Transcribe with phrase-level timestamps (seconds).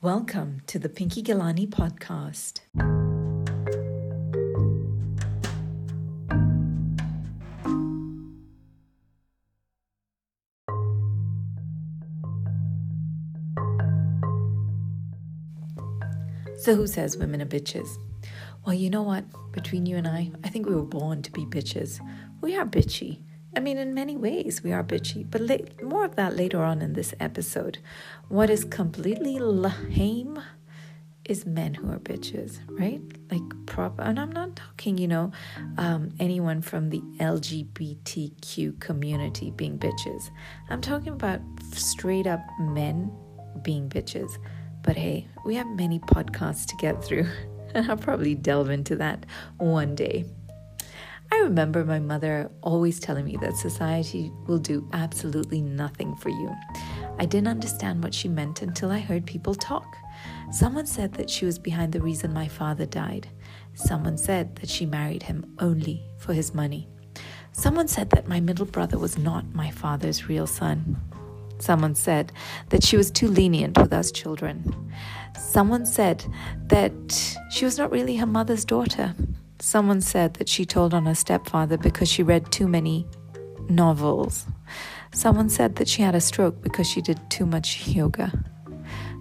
[0.00, 2.60] Welcome to the Pinky Ghelani podcast.
[16.60, 17.88] So, who says women are bitches?
[18.64, 19.24] Well, you know what?
[19.50, 21.98] Between you and I, I think we were born to be bitches.
[22.40, 23.24] We are bitchy.
[23.56, 26.82] I mean, in many ways, we are bitchy, but la- more of that later on
[26.82, 27.78] in this episode.
[28.28, 30.38] What is completely lame
[31.24, 33.00] is men who are bitches, right?
[33.30, 35.32] Like, proper, and I'm not talking, you know,
[35.76, 40.30] um, anyone from the LGBTQ community being bitches.
[40.70, 41.40] I'm talking about
[41.72, 43.10] straight up men
[43.62, 44.30] being bitches.
[44.82, 47.28] But hey, we have many podcasts to get through,
[47.74, 49.26] and I'll probably delve into that
[49.58, 50.24] one day.
[51.30, 56.54] I remember my mother always telling me that society will do absolutely nothing for you.
[57.18, 59.96] I didn't understand what she meant until I heard people talk.
[60.50, 63.28] Someone said that she was behind the reason my father died.
[63.74, 66.88] Someone said that she married him only for his money.
[67.52, 70.96] Someone said that my middle brother was not my father's real son.
[71.58, 72.32] Someone said
[72.70, 74.92] that she was too lenient with us children.
[75.38, 76.24] Someone said
[76.68, 79.14] that she was not really her mother's daughter.
[79.60, 83.06] Someone said that she told on her stepfather because she read too many
[83.68, 84.46] novels.
[85.12, 88.32] Someone said that she had a stroke because she did too much yoga.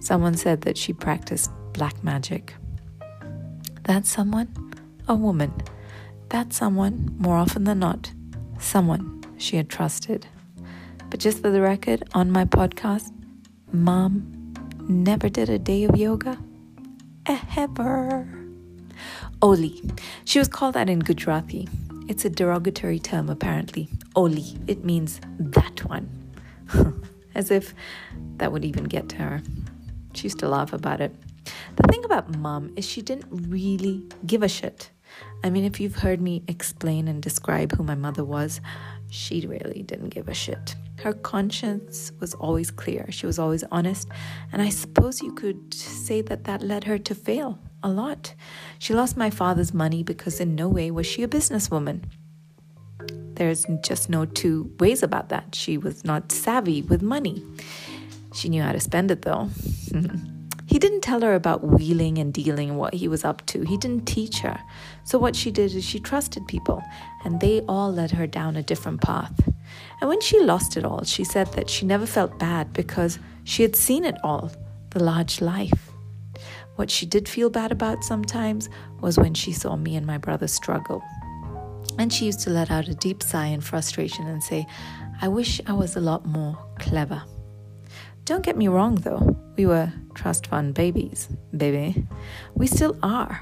[0.00, 2.54] Someone said that she practiced black magic.
[3.84, 4.72] That someone?
[5.08, 5.52] A woman.
[6.30, 8.10] That someone, more often than not,
[8.58, 10.26] someone she had trusted.
[11.10, 13.12] But just for the record, on my podcast,
[13.72, 14.54] mom
[14.88, 16.38] never did a day of yoga.
[17.56, 18.43] Ever.
[19.44, 19.82] Oli.
[20.24, 21.68] She was called that in Gujarati.
[22.08, 23.90] It's a derogatory term, apparently.
[24.16, 24.58] Oli.
[24.66, 26.08] It means that one.
[27.34, 27.74] As if
[28.38, 29.42] that would even get to her.
[30.14, 31.14] She used to laugh about it.
[31.76, 34.88] The thing about mom is she didn't really give a shit.
[35.44, 38.62] I mean, if you've heard me explain and describe who my mother was,
[39.10, 40.74] she really didn't give a shit.
[41.00, 44.08] Her conscience was always clear, she was always honest,
[44.52, 48.34] and I suppose you could say that that led her to fail a lot.
[48.78, 52.02] She lost my father's money because in no way was she a businesswoman.
[53.34, 55.54] There's just no two ways about that.
[55.54, 57.44] She was not savvy with money.
[58.32, 59.50] She knew how to spend it though.
[60.66, 63.62] he didn't tell her about wheeling and dealing and what he was up to.
[63.62, 64.58] He didn't teach her.
[65.04, 66.82] So what she did is she trusted people,
[67.24, 69.32] and they all led her down a different path.
[70.00, 73.62] And when she lost it all, she said that she never felt bad because she
[73.62, 74.50] had seen it all
[74.90, 75.93] the large life.
[76.76, 78.68] What she did feel bad about sometimes
[79.00, 81.02] was when she saw me and my brother struggle.
[81.98, 84.66] And she used to let out a deep sigh in frustration and say,
[85.20, 87.22] I wish I was a lot more clever.
[88.24, 92.06] Don't get me wrong though, we were trust fund babies, baby.
[92.54, 93.40] We still are.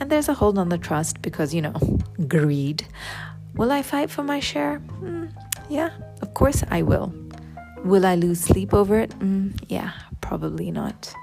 [0.00, 1.74] And there's a hold on the trust because, you know,
[2.26, 2.86] greed.
[3.54, 4.80] Will I fight for my share?
[5.00, 5.30] Mm,
[5.68, 5.90] yeah,
[6.22, 7.14] of course I will.
[7.84, 9.10] Will I lose sleep over it?
[9.18, 11.14] Mm, yeah, probably not.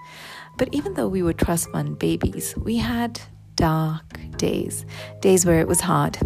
[0.59, 3.21] But even though we were trust fund babies, we had
[3.55, 4.85] dark days,
[5.21, 6.17] days where it was hard.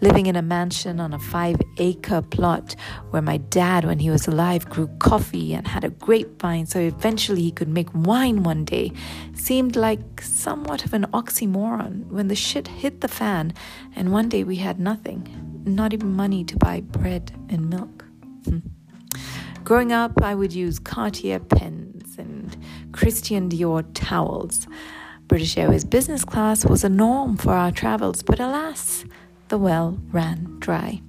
[0.00, 2.76] Living in a mansion on a five acre plot
[3.10, 7.42] where my dad, when he was alive, grew coffee and had a grapevine so eventually
[7.42, 8.92] he could make wine one day
[9.34, 13.52] seemed like somewhat of an oxymoron when the shit hit the fan
[13.96, 15.20] and one day we had nothing,
[15.64, 18.04] not even money to buy bread and milk.
[18.44, 18.58] Hmm.
[19.64, 22.56] Growing up, I would use Cartier pens and
[22.92, 24.66] Christian Dior towels.
[25.28, 29.04] British Airways business class was a norm for our travels, but alas,
[29.48, 31.00] the well ran dry.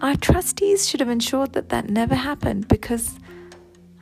[0.00, 3.18] Our trustees should have ensured that that never happened because,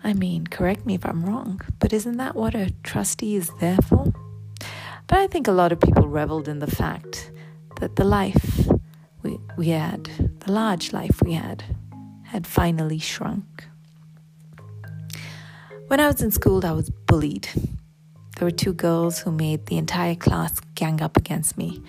[0.04, 3.78] I mean, correct me if I'm wrong, but isn't that what a trustee is there
[3.88, 4.12] for?
[5.06, 7.30] But I think a lot of people reveled in the fact
[7.80, 8.68] that the life
[9.22, 10.04] we, we had,
[10.40, 11.64] the large life we had,
[12.24, 13.66] had finally shrunk.
[15.88, 17.48] When I was in school, I was bullied
[18.36, 21.82] there were two girls who made the entire class gang up against me.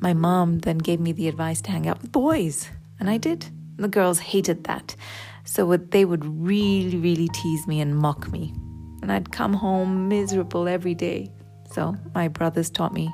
[0.00, 3.46] My mom then gave me the advice to hang out with boys, and I did.
[3.76, 4.96] The girls hated that.
[5.44, 8.54] So they would really, really tease me and mock me.
[9.02, 11.30] And I'd come home miserable every day.
[11.72, 13.12] So my brothers taught me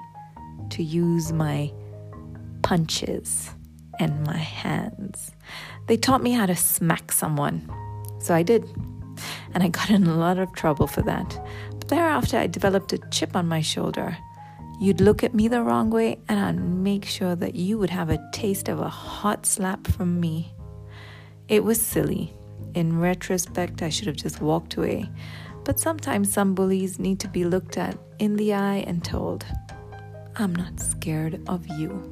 [0.70, 1.72] to use my
[2.62, 3.50] punches
[3.98, 5.32] and my hands.
[5.88, 7.69] They taught me how to smack someone.
[8.20, 8.64] So I did.
[9.54, 11.40] And I got in a lot of trouble for that.
[11.70, 14.16] But thereafter, I developed a chip on my shoulder.
[14.80, 18.10] You'd look at me the wrong way, and I'd make sure that you would have
[18.10, 20.54] a taste of a hot slap from me.
[21.48, 22.32] It was silly.
[22.74, 25.08] In retrospect, I should have just walked away.
[25.68, 29.44] but sometimes some bullies need to be looked at in the eye and told,
[30.36, 32.10] I'm not scared of you.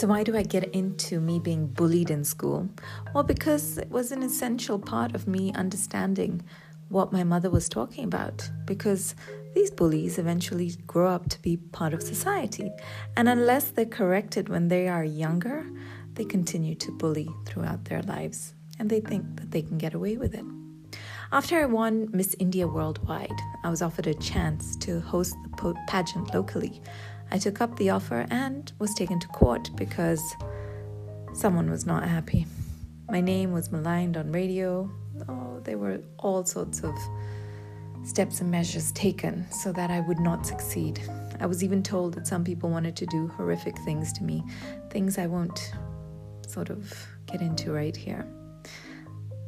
[0.00, 2.70] So, why do I get into me being bullied in school?
[3.12, 6.40] Well, because it was an essential part of me understanding
[6.88, 8.48] what my mother was talking about.
[8.64, 9.14] Because
[9.54, 12.72] these bullies eventually grow up to be part of society.
[13.14, 15.70] And unless they're corrected when they are younger,
[16.14, 18.54] they continue to bully throughout their lives.
[18.78, 20.46] And they think that they can get away with it.
[21.30, 26.32] After I won Miss India Worldwide, I was offered a chance to host the pageant
[26.32, 26.80] locally.
[27.32, 30.22] I took up the offer and was taken to court because
[31.32, 32.46] someone was not happy.
[33.08, 34.90] My name was maligned on radio.
[35.28, 36.94] Oh, there were all sorts of
[38.04, 41.00] steps and measures taken so that I would not succeed.
[41.38, 44.42] I was even told that some people wanted to do horrific things to me,
[44.90, 45.72] things I won't
[46.46, 46.92] sort of
[47.26, 48.26] get into right here.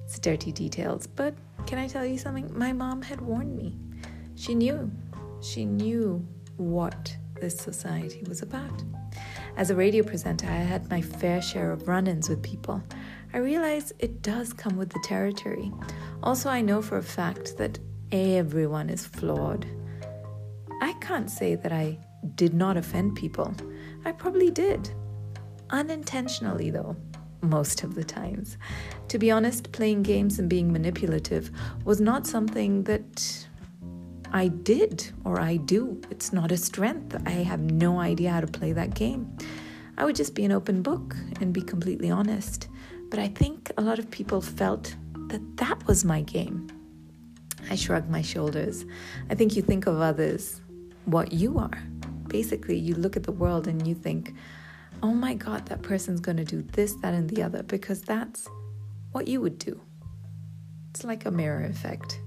[0.05, 1.35] It's dirty details, but
[1.67, 2.57] can I tell you something?
[2.57, 3.77] My mom had warned me.
[4.35, 4.91] She knew.
[5.41, 6.27] She knew
[6.57, 8.85] what this society was about.
[9.57, 12.81] As a radio presenter, I had my fair share of run ins with people.
[13.35, 15.73] I realize it does come with the territory.
[16.23, 17.81] Also, I know for a fact that
[18.13, 19.67] everyone is flawed.
[20.81, 21.99] I can't say that I
[22.37, 23.53] did not offend people.
[24.05, 24.91] I probably did.
[25.71, 26.95] Unintentionally, though,
[27.41, 28.57] most of the times.
[29.09, 31.51] To be honest, playing games and being manipulative
[31.85, 33.49] was not something that
[34.35, 36.01] I did or I do.
[36.11, 37.21] It's not a strength.
[37.27, 39.37] I have no idea how to play that game.
[39.99, 42.69] I would just be an open book and be completely honest.
[43.11, 44.97] But I think a lot of people felt
[45.29, 46.67] that that was my game.
[47.69, 48.87] I shrugged my shoulders.
[49.29, 50.63] I think you think of others
[51.05, 51.83] what you are.
[52.29, 54.35] Basically, you look at the world and you think,
[55.03, 58.49] oh my God, that person's going to do this, that, and the other, because that's
[59.13, 59.79] what you would do.
[60.91, 62.19] It's like a mirror effect.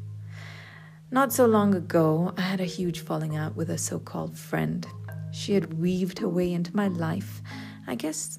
[1.15, 4.85] Not so long ago, I had a huge falling out with a so called friend.
[5.31, 7.41] She had weaved her way into my life.
[7.87, 8.37] I guess,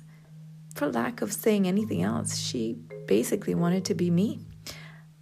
[0.75, 2.77] for lack of saying anything else, she
[3.07, 4.41] basically wanted to be me.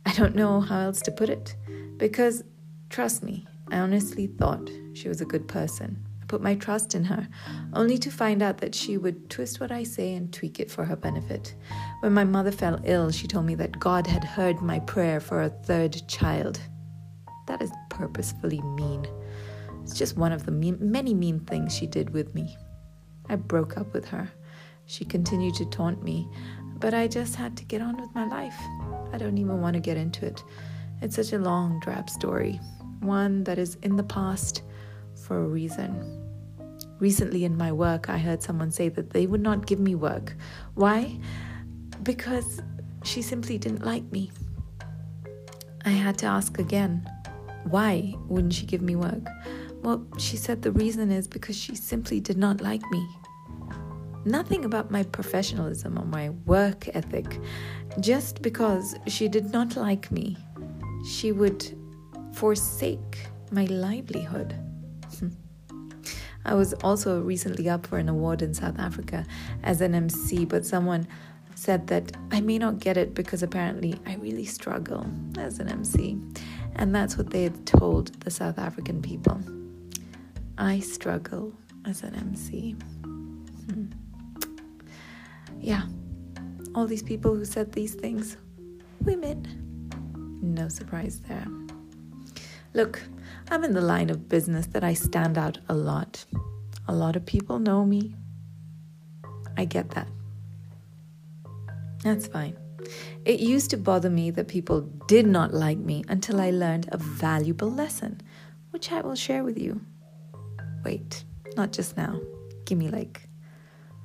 [0.05, 1.55] I don't know how else to put it.
[1.97, 2.43] Because,
[2.91, 6.05] trust me, I honestly thought she was a good person.
[6.25, 7.29] I put my trust in her,
[7.73, 10.85] only to find out that she would twist what I say and tweak it for
[10.85, 11.55] her benefit.
[12.01, 15.41] When my mother fell ill, she told me that God had heard my prayer for
[15.41, 16.59] a third child.
[17.47, 19.07] That is purposefully mean.
[19.83, 22.57] It's just one of the mean, many mean things she did with me.
[23.29, 24.31] I broke up with her.
[24.87, 26.29] She continued to taunt me,
[26.79, 28.57] but I just had to get on with my life.
[29.13, 30.43] I don't even want to get into it.
[31.01, 32.61] It's such a long, drab story,
[33.01, 34.63] one that is in the past
[35.15, 36.21] for a reason.
[36.99, 40.35] Recently in my work, I heard someone say that they would not give me work.
[40.75, 41.19] Why?
[42.03, 42.63] Because
[43.05, 44.31] she simply didn't like me.
[45.85, 47.09] I had to ask again
[47.65, 49.27] why wouldn't she give me work?
[49.83, 53.07] Well, she said the reason is because she simply did not like me.
[54.25, 57.39] Nothing about my professionalism or my work ethic,
[58.01, 60.37] just because she did not like me,
[61.07, 61.79] she would
[62.33, 64.59] forsake my livelihood.
[66.47, 69.27] I was also recently up for an award in South Africa
[69.63, 71.07] as an MC, but someone
[71.55, 75.07] said that I may not get it because apparently I really struggle
[75.39, 76.19] as an MC.
[76.77, 79.41] And that's what they had told the South African people.
[80.59, 81.53] I struggle
[81.85, 82.73] as an MC.
[83.03, 83.87] Hmm.
[85.61, 85.83] Yeah,
[86.75, 88.37] all these people who said these things,
[89.01, 89.91] women.
[90.43, 91.47] No surprise there.
[92.75, 93.03] Look,
[93.51, 96.25] I'm in the line of business that I stand out a lot.
[96.89, 98.15] A lot of people know me.
[99.57, 100.09] I get that.
[102.03, 102.57] That's fine.
[103.25, 106.99] It used to bother me that people did not like me until I learned a
[106.99, 108.21] valuable lesson,
[108.71, 109.81] which I will share with you.
[110.85, 111.25] Wait,
[111.57, 112.21] not just now.
[112.67, 113.27] Give me like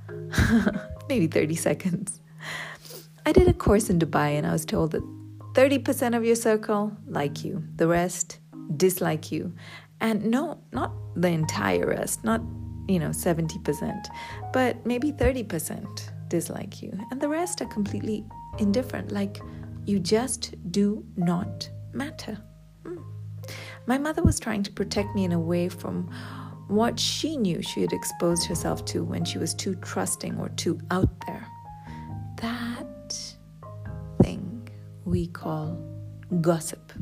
[1.10, 2.22] maybe 30 seconds.
[3.26, 5.04] I did a course in Dubai and I was told that
[5.54, 8.40] 30% of your circle like you, the rest
[8.78, 9.54] dislike you.
[10.00, 12.42] And no, not the entire rest, not,
[12.88, 14.06] you know, 70%,
[14.54, 16.98] but maybe 30% dislike you.
[17.12, 18.24] And the rest are completely
[18.58, 19.40] indifferent, like
[19.86, 22.38] you just do not matter.
[22.84, 23.04] Mm.
[23.86, 26.10] My mother was trying to protect me in a way from
[26.68, 30.80] what she knew she had exposed herself to when she was too trusting or too
[30.92, 31.48] out there.
[32.38, 33.36] That
[34.22, 34.70] thing
[35.06, 35.82] we call
[36.42, 36.94] gossip.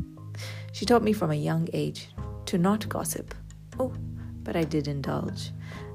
[0.71, 2.09] She taught me from a young age
[2.45, 3.35] to not gossip.
[3.79, 3.93] Oh,
[4.43, 5.51] but I did indulge.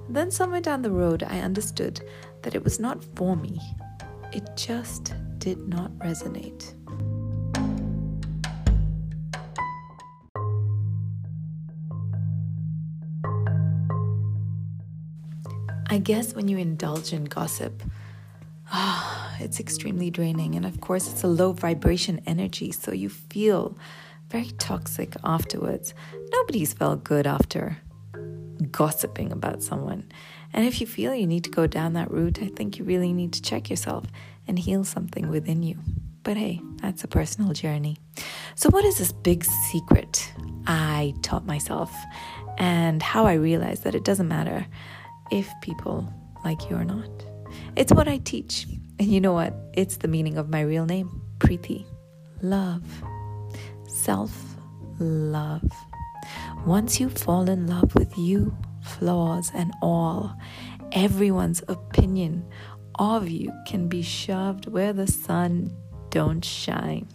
[0.09, 2.03] Then, somewhere down the road, I understood
[2.43, 3.61] that it was not for me,
[4.33, 6.73] it just did not resonate.
[15.91, 17.83] I guess when you indulge in gossip,
[18.71, 20.55] ah, it's extremely draining.
[20.55, 23.77] And of course, it's a low vibration energy, so you feel
[24.31, 25.93] very toxic afterwards.
[26.31, 27.79] Nobody's felt good after
[28.71, 30.05] gossiping about someone.
[30.53, 33.13] And if you feel you need to go down that route, I think you really
[33.13, 34.07] need to check yourself
[34.47, 35.79] and heal something within you.
[36.23, 37.97] But hey, that's a personal journey.
[38.55, 40.33] So, what is this big secret
[40.67, 41.93] I taught myself
[42.59, 44.67] and how I realized that it doesn't matter
[45.31, 46.13] if people
[46.45, 47.09] like you or not.
[47.77, 48.67] It's what I teach.
[48.99, 49.55] And you know what?
[49.73, 51.85] It's the meaning of my real name Preeti.
[52.43, 52.85] Love.
[53.89, 54.57] Self
[54.99, 55.71] love.
[56.67, 60.37] Once you fall in love with you, flaws and all,
[60.93, 62.45] everyone's opinion
[62.97, 65.75] of you can be shoved where the sun
[66.11, 67.09] don't shine.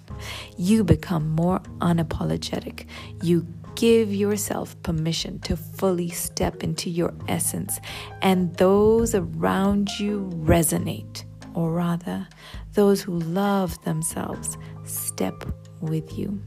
[0.58, 2.88] You become more unapologetic.
[3.22, 7.80] You give yourself permission to fully step into your essence,
[8.24, 12.28] and those around you resonate, or rather,
[12.74, 15.46] those who love themselves step
[15.80, 16.42] with you.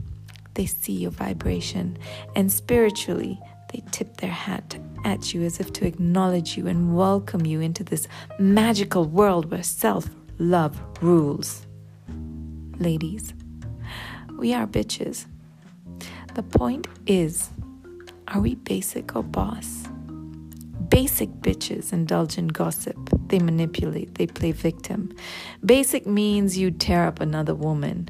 [0.54, 1.99] They see your vibration,
[2.34, 3.38] and spiritually,
[3.72, 7.85] they tip their hat at you as if to acknowledge you and welcome you into
[7.85, 11.66] this magical world where self love rules.
[12.78, 13.35] Ladies,
[14.38, 15.26] we are bitches
[16.35, 17.50] the point is
[18.28, 19.85] are we basic or boss?
[20.88, 22.97] Basic bitches indulge in gossip.
[23.26, 25.12] They manipulate, they play victim.
[25.64, 28.09] Basic means you tear up another woman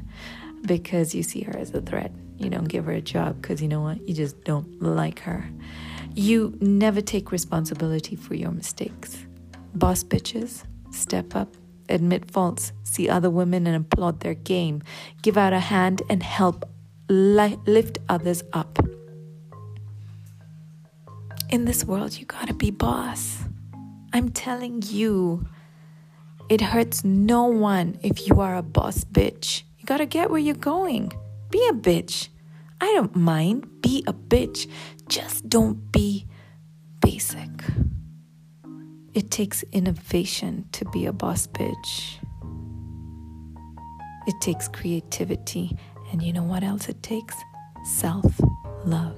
[0.61, 2.11] because you see her as a threat.
[2.37, 4.07] You don't give her a job because you know what?
[4.07, 5.49] You just don't like her.
[6.13, 9.25] You never take responsibility for your mistakes.
[9.73, 11.55] Boss bitches, step up,
[11.87, 14.81] admit faults, see other women and applaud their game,
[15.21, 16.69] give out a hand and help
[17.09, 18.77] li- lift others up.
[21.49, 23.39] In this world, you gotta be boss.
[24.13, 25.47] I'm telling you,
[26.49, 29.63] it hurts no one if you are a boss bitch.
[29.79, 31.13] You gotta get where you're going.
[31.49, 32.27] Be a bitch.
[32.81, 33.81] I don't mind.
[33.81, 34.67] Be a bitch.
[35.07, 36.27] Just don't be
[36.99, 37.49] basic.
[39.13, 42.17] It takes innovation to be a boss bitch.
[44.25, 45.77] It takes creativity
[46.11, 47.35] and you know what else it takes?
[47.83, 48.25] Self
[48.83, 49.17] love.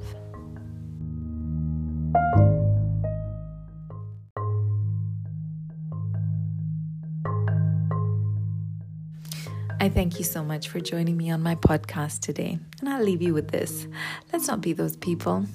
[9.79, 12.57] I thank you so much for joining me on my podcast today.
[12.79, 13.87] And I'll leave you with this.
[14.31, 15.45] Let's not be those people,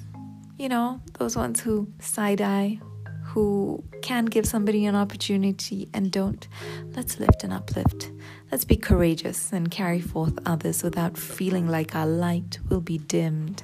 [0.57, 2.79] you know, those ones who side eye,
[3.23, 6.47] who can give somebody an opportunity and don't.
[6.95, 8.11] Let's lift and uplift.
[8.51, 13.63] Let's be courageous and carry forth others without feeling like our light will be dimmed.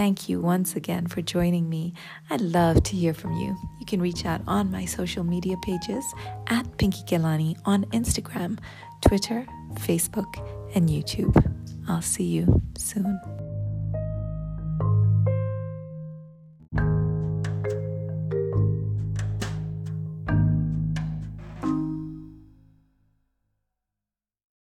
[0.00, 1.92] Thank you once again for joining me.
[2.30, 3.54] I'd love to hear from you.
[3.78, 6.02] You can reach out on my social media pages
[6.46, 8.58] at Pinky Ghelani on Instagram,
[9.02, 10.40] Twitter, Facebook,
[10.74, 11.36] and YouTube.
[11.86, 13.39] I'll see you soon.